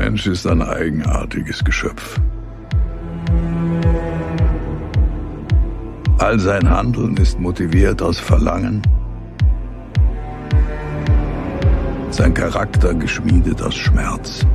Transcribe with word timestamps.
Mensch 0.00 0.28
ist 0.28 0.46
ein 0.46 0.62
eigenartiges 0.62 1.64
Geschöpf. 1.64 2.20
All 6.18 6.38
sein 6.38 6.70
Handeln 6.70 7.16
ist 7.16 7.40
motiviert 7.40 8.00
aus 8.00 8.20
Verlangen, 8.20 8.80
sein 12.10 12.32
Charakter 12.32 12.94
geschmiedet 12.94 13.60
aus 13.60 13.74
Schmerz. 13.74 14.46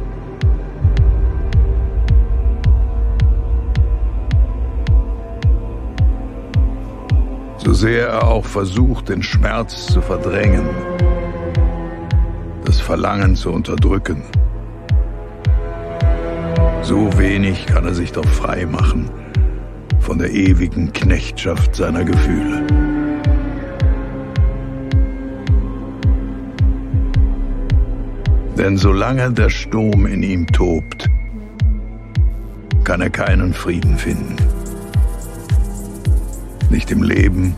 So 7.57 7.73
sehr 7.73 8.07
er 8.07 8.27
auch 8.29 8.45
versucht, 8.45 9.09
den 9.09 9.21
Schmerz 9.21 9.87
zu 9.87 10.01
verdrängen, 10.01 10.69
das 12.63 12.79
Verlangen 12.79 13.35
zu 13.35 13.51
unterdrücken, 13.51 14.23
so 16.83 17.17
wenig 17.17 17.65
kann 17.65 17.85
er 17.85 17.93
sich 17.93 18.11
doch 18.11 18.27
frei 18.27 18.65
machen 18.65 19.09
von 19.99 20.17
der 20.17 20.31
ewigen 20.31 20.91
Knechtschaft 20.93 21.75
seiner 21.75 22.03
Gefühle. 22.03 22.67
Denn 28.57 28.77
solange 28.77 29.31
der 29.31 29.49
Sturm 29.49 30.05
in 30.05 30.23
ihm 30.23 30.45
tobt, 30.47 31.09
kann 32.83 33.01
er 33.01 33.09
keinen 33.09 33.53
Frieden 33.53 33.97
finden. 33.97 34.35
Nicht 36.69 36.91
im 36.91 37.01
Leben, 37.01 37.55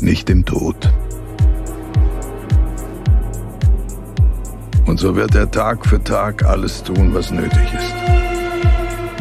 nicht 0.00 0.30
im 0.30 0.44
Tod. 0.44 0.93
So 5.04 5.14
wird 5.14 5.34
er 5.34 5.50
Tag 5.50 5.84
für 5.84 6.02
Tag 6.02 6.46
alles 6.46 6.82
tun, 6.82 7.12
was 7.12 7.30
nötig 7.30 7.74
ist. 7.74 7.94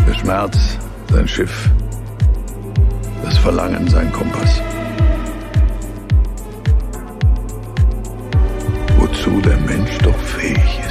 Der 0.08 0.14
Schmerz, 0.14 0.78
sein 1.12 1.28
Schiff, 1.28 1.70
das 3.22 3.38
Verlangen, 3.40 3.86
sein 3.90 4.10
Kompass. 4.14 4.62
Wozu 8.98 9.42
der 9.42 9.58
Mensch 9.58 9.98
doch 9.98 10.18
fähig 10.20 10.80
ist. 10.80 10.83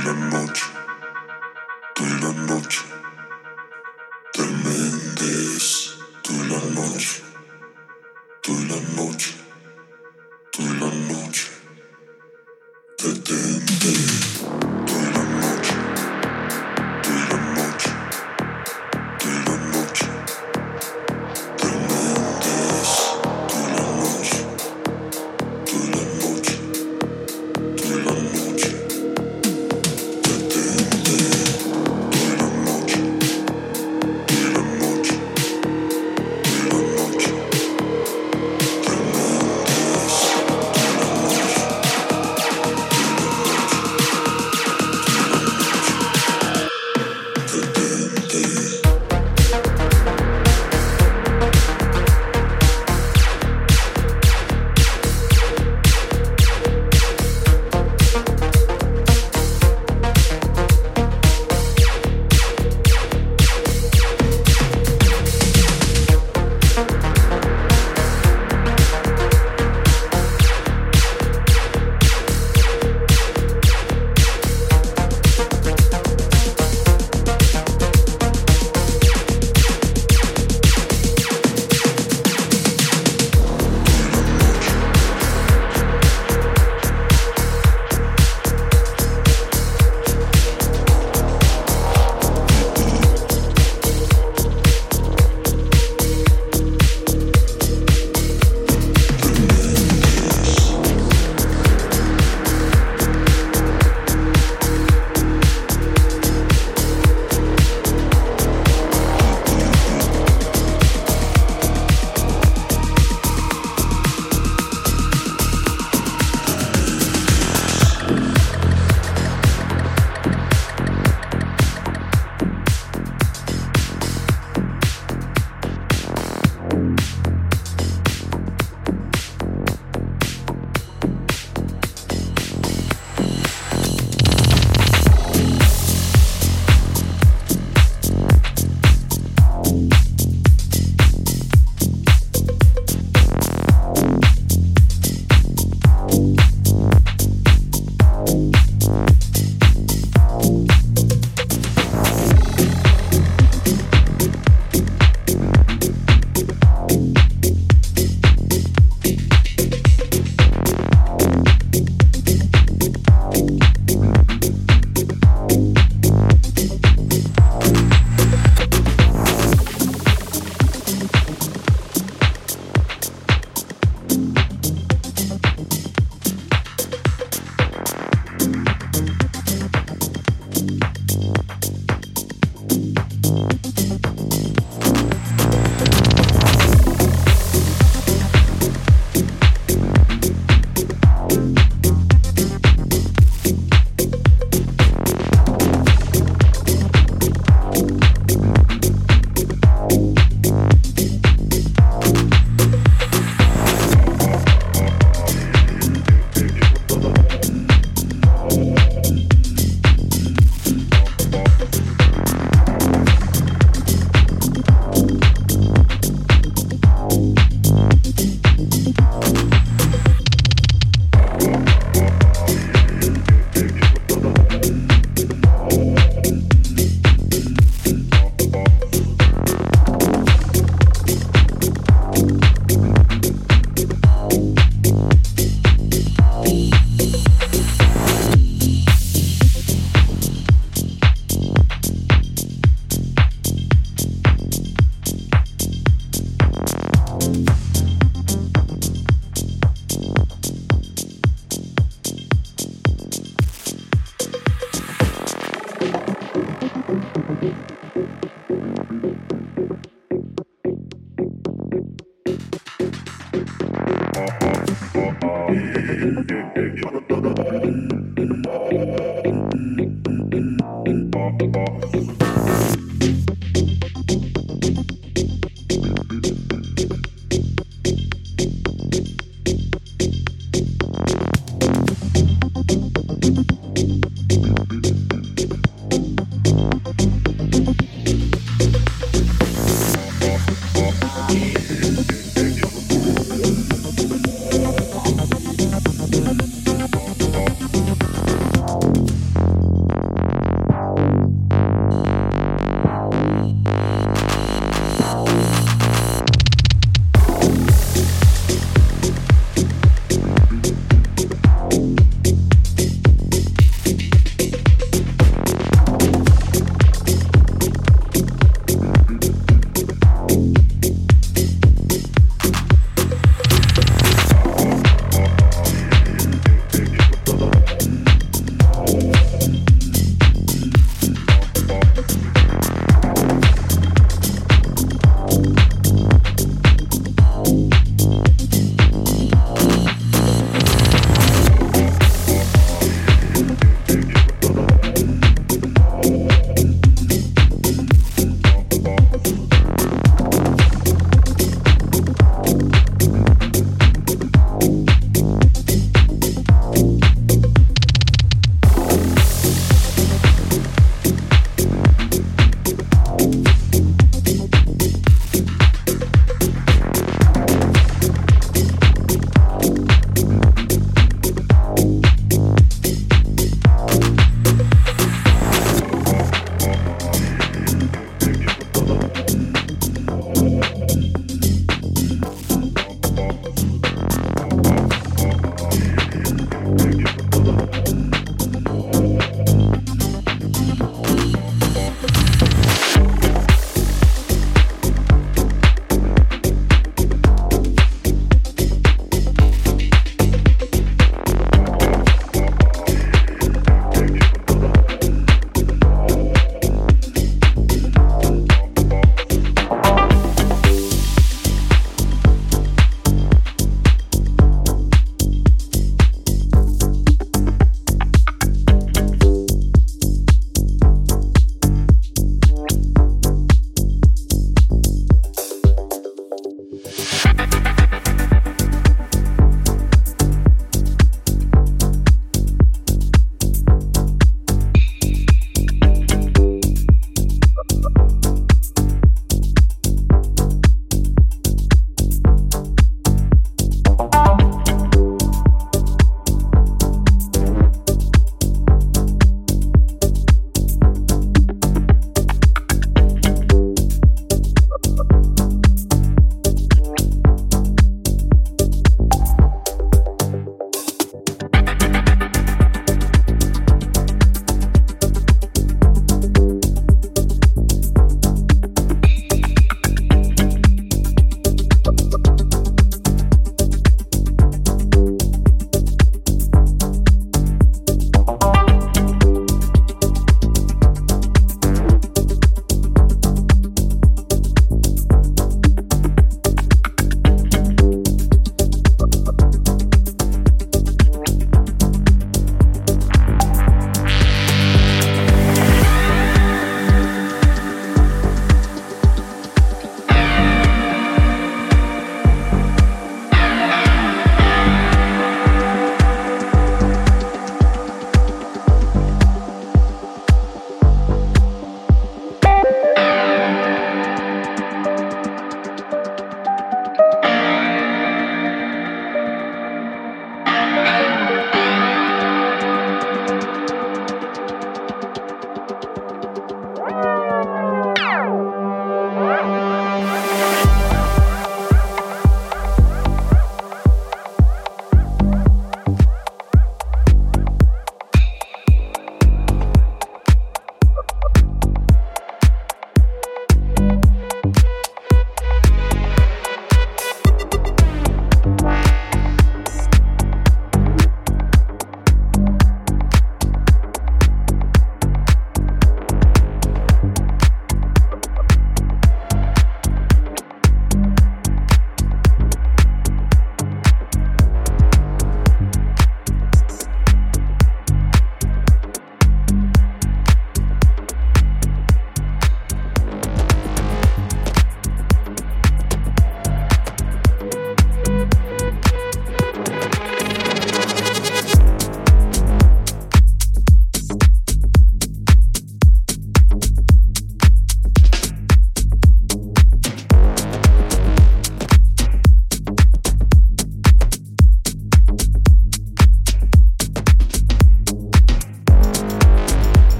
de 0.00 0.06
la 0.06 0.14
noche, 0.14 0.64
de 1.96 2.04
la 2.20 2.32
noche. 2.46 2.84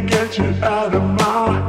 get 0.00 0.38
you 0.38 0.44
out 0.62 0.94
of 0.94 1.02
my 1.02 1.59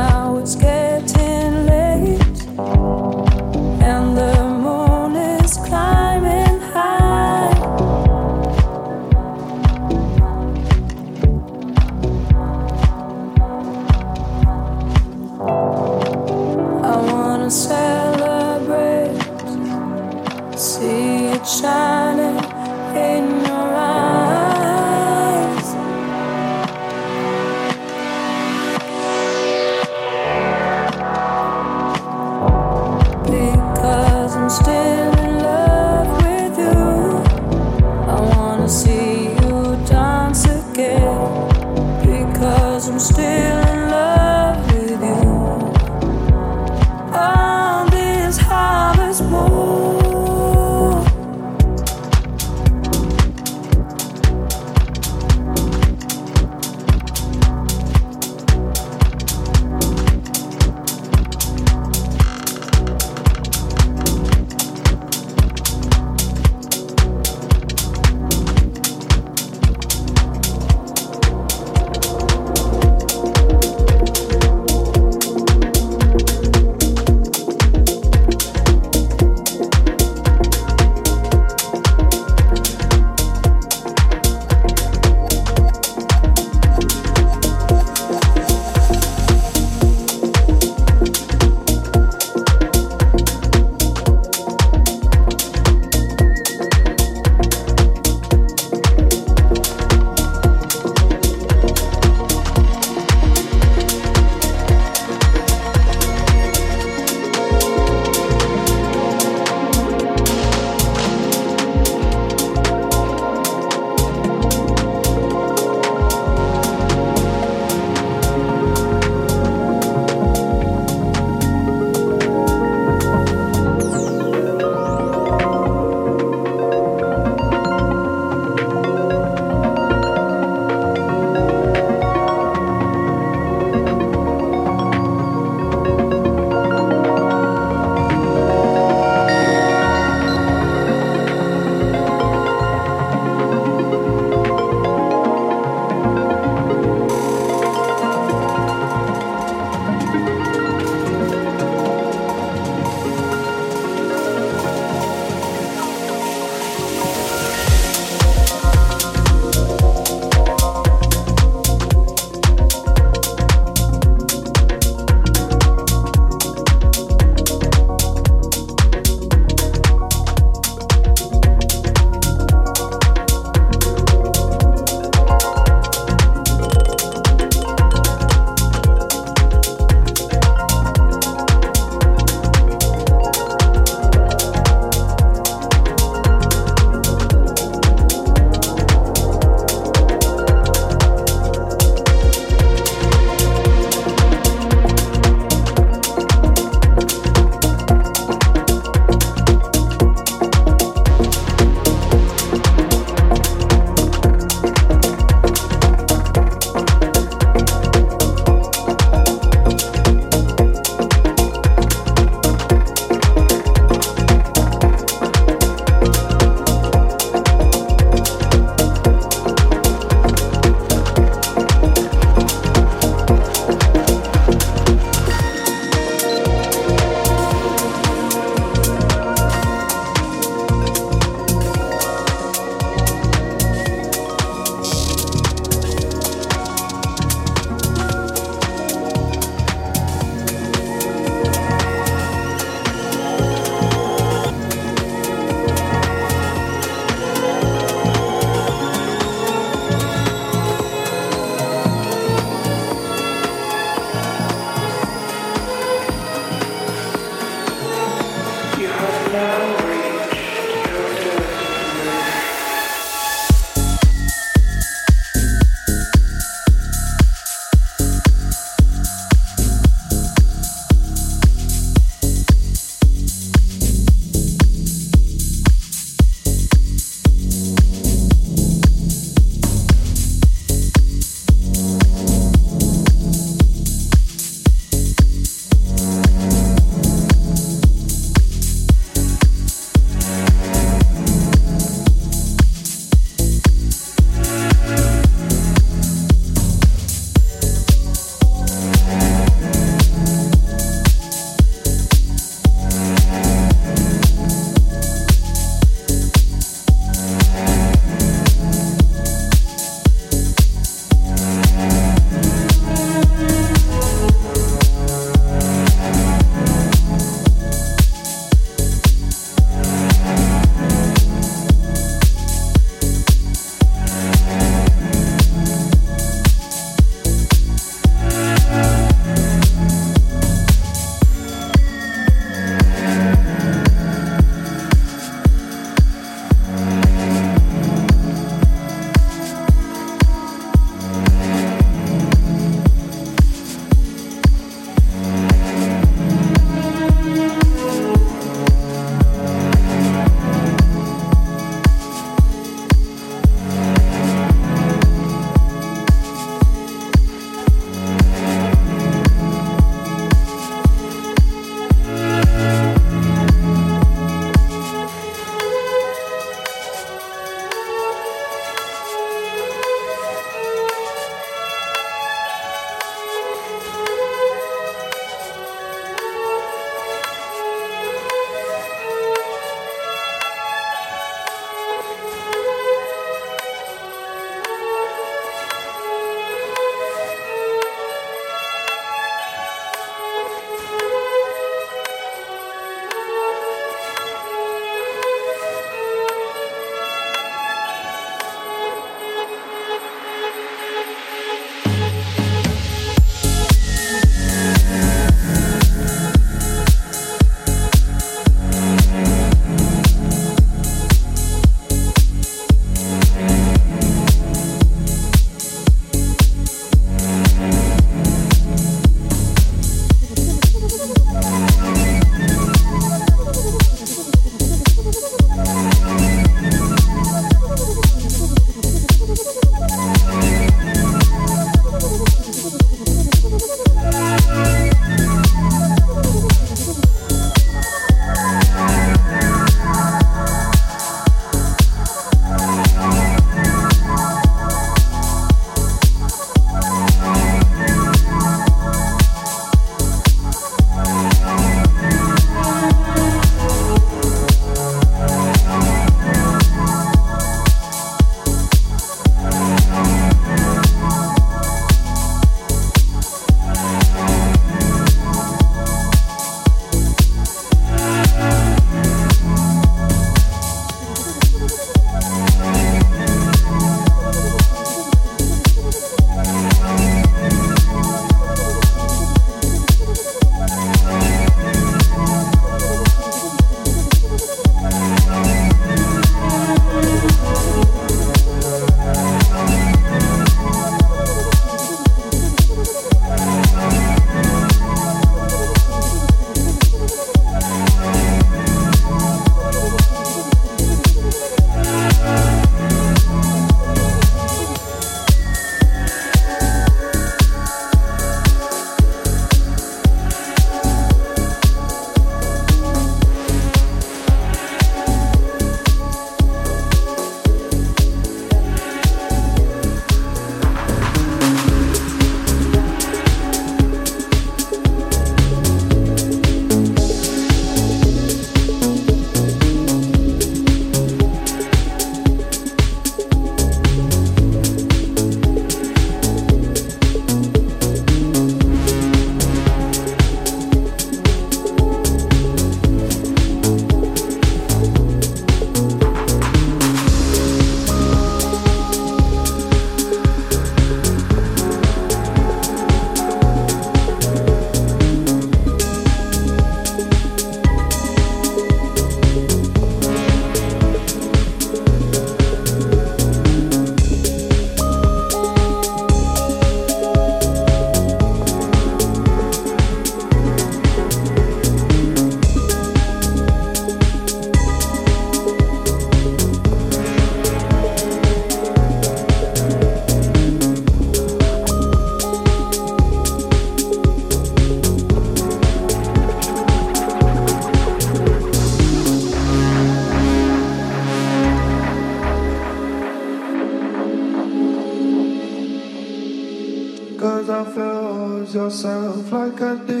yourself 598.71 599.31
like 599.33 599.61
I 599.61 599.75
did 599.85 600.00